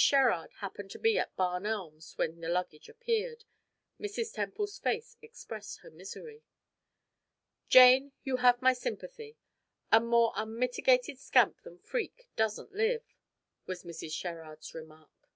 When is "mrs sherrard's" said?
13.82-14.72